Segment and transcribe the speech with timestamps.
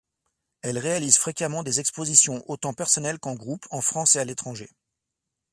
[0.63, 4.71] Elle réalise fréquemment des expositions autant personnelles qu'en groupe, en France et à l'étranger.